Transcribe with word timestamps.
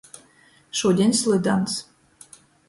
Šudiņ 0.79 1.13
slydons. 1.19 1.77